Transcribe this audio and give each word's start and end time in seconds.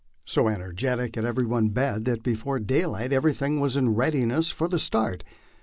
So 0.25 0.47
energetic 0.47 1.13
had 1.13 1.25
everybody 1.25 1.69
been 1.69 2.05
that 2.05 2.23
before 2.23 2.57
daylight 2.59 3.13
everything 3.13 3.59
was 3.59 3.77
in 3.77 3.93
readiness 3.93 4.49
for 4.49 4.67
the 4.67 4.79
start. 4.79 5.23